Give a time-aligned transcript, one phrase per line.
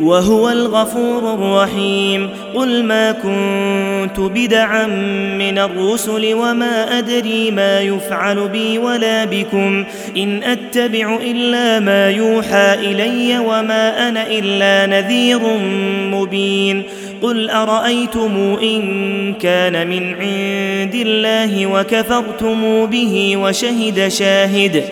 [0.00, 2.30] وهو الغفور الرحيم.
[2.54, 4.86] قل ما كنت بدعا
[5.38, 9.84] من الرسل وما أدري ما يفعل بي ولا بكم.
[10.16, 15.40] إن أتبع إلا ما يوحى إلي وما أنا إلا نذير
[16.10, 16.82] مبين.
[17.22, 24.84] قل أرأيتم إن كان من عند الله وكفرتم به وشهد شاهد.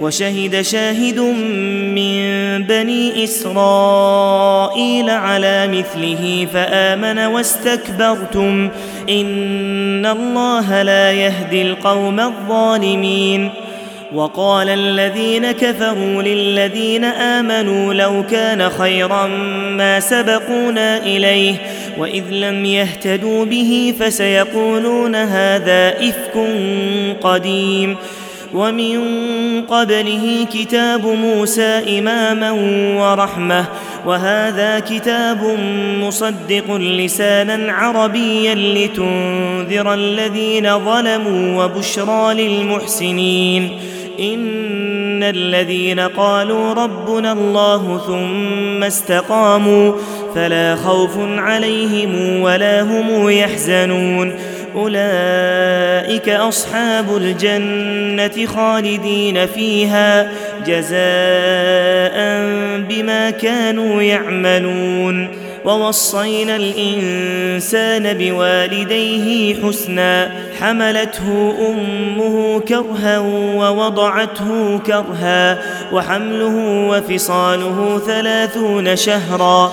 [0.00, 2.22] وشهد شاهد من
[2.62, 8.68] بني إسرائيل على مثله فآمن واستكبرتم.
[9.10, 13.50] إن الله لا يهدي القوم الظالمين.
[14.14, 19.26] وقال الذين كفروا للذين آمنوا لو كان خيرا
[19.76, 21.54] ما سبقونا إليه
[21.98, 26.46] وإذ لم يهتدوا به فسيقولون هذا إفك
[27.20, 27.96] قديم.
[28.54, 29.00] ومن
[29.62, 32.50] قبله كتاب موسى إماما
[33.00, 33.64] ورحمة
[34.06, 35.58] وهذا كتاب
[36.00, 43.70] مصدق لسانا عربيا لتنذر الذين ظلموا وبشرى للمحسنين.
[44.20, 49.92] إن الذين قالوا ربنا الله ثم استقاموا
[50.34, 54.34] فلا خوف عليهم ولا هم يحزنون.
[54.76, 60.32] أولئك أصحاب الجنة خالدين فيها
[60.66, 62.16] جزاء
[62.88, 65.28] بما كانوا يعملون.
[65.64, 70.30] ووصينا الإنسان بوالديه حسنا
[70.60, 73.18] حملته أمه كرها
[73.56, 75.58] ووضعته كرها
[75.92, 79.72] وحمله وفصاله ثلاثون شهرا.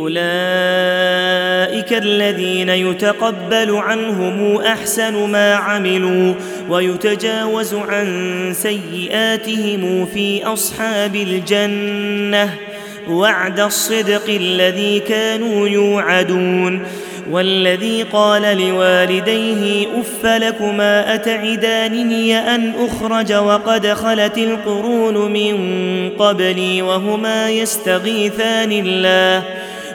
[0.00, 6.34] أولئك الذين يتقبل عنهم أحسن ما عملوا
[6.68, 8.06] ويتجاوز عن
[8.54, 12.54] سيئاتهم في أصحاب الجنة.
[13.08, 16.82] وعد الصدق الذي كانوا يوعدون.
[17.30, 25.56] والذي قال لوالديه أف لكما أتعدانني أن أخرج وقد خلت القرون من
[26.18, 29.44] قبلي وهما يستغيثان الله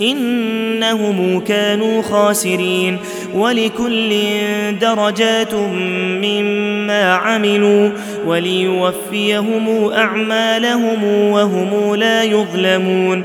[0.00, 2.98] إنهم كانوا خاسرين
[3.34, 4.14] ولكل
[4.80, 5.54] درجات
[6.24, 7.90] مما عملوا
[8.26, 13.24] وليوفيهم أعمالهم وهم لا يظلمون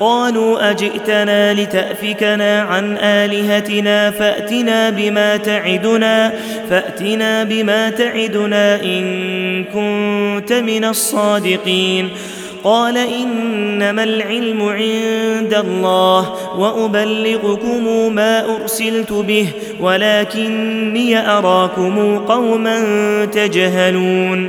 [0.00, 6.32] قالوا أجئتنا لتأفكنا عن آلهتنا فأتنا بما تعدنا
[6.70, 12.08] فأتنا بما تعدنا إن كنت من الصادقين.
[12.64, 19.46] قال إنما العلم عند الله وأبلغكم ما أرسلت به
[19.80, 22.78] ولكني أراكم قوما
[23.24, 24.48] تجهلون.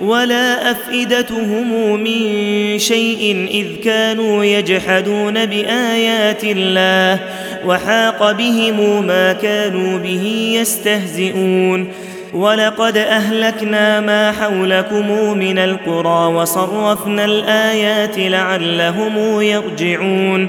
[0.00, 7.20] ولا أفئدتهم من شيء إذ كانوا يجحدون بآيات الله
[7.66, 11.88] وحاق بهم ما كانوا به يستهزئون.
[12.34, 20.48] ولقد أهلكنا ما حولكم من القرى وصرفنا الآيات لعلهم يرجعون.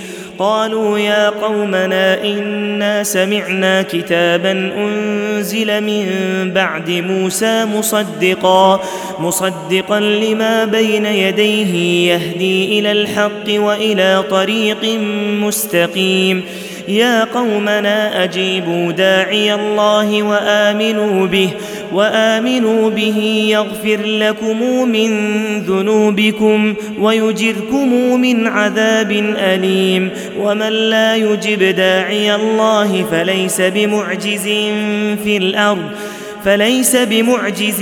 [0.41, 6.05] قالوا يا قومنا إنا سمعنا كتابا أنزل من
[6.53, 8.81] بعد موسى مصدقا
[9.19, 11.73] مصدقا لما بين يديه
[12.13, 14.99] يهدي إلى الحق وإلى طريق
[15.41, 16.43] مستقيم.
[16.87, 21.49] يا قومنا أجيبوا داعي الله وآمنوا به
[21.93, 25.09] وآمنوا به يغفر لكم من
[25.61, 34.43] ذنوبكم ويجركم من عذاب أليم ومن لا يجب داعي الله فليس بمعجز
[35.23, 35.91] في الأرض
[36.45, 37.79] فليس بمعجز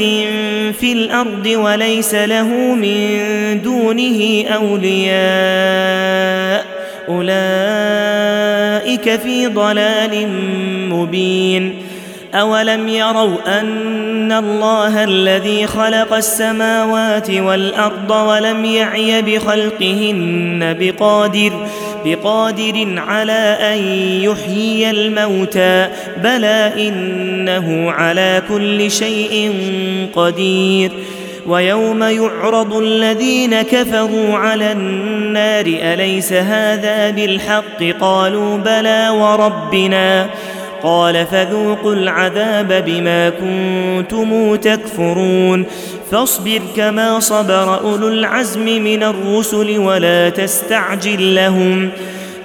[0.79, 3.19] في الأرض وليس له من
[3.63, 5.99] دونه أولياء
[7.09, 7.29] أولئك
[9.19, 10.27] في ضلال
[10.89, 11.88] مبين
[12.33, 21.51] اولم يروا ان الله الذي خلق السماوات والارض ولم يعي بخلقهن بقادر
[22.05, 23.77] بقادر على ان
[24.23, 25.87] يحيي الموتى
[26.23, 29.53] بلى انه على كل شيء
[30.15, 30.91] قدير
[31.47, 40.29] ويوم يعرض الذين كفروا على النار اليس هذا بالحق قالوا بلى وربنا
[40.83, 45.65] قال فذوقوا العذاب بما كنتم تكفرون
[46.11, 51.89] فاصبر كما صبر أولو العزم من الرسل ولا تستعجل لهم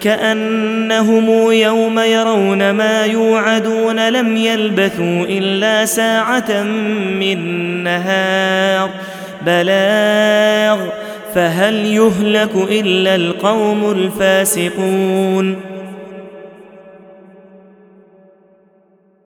[0.00, 6.62] كأنهم يوم يرون ما يوعدون لم يلبثوا إلا ساعة
[7.20, 7.38] من
[7.84, 8.90] نهار
[9.46, 10.78] بلاغ
[11.34, 15.73] فهل يهلك إلا القوم الفاسقون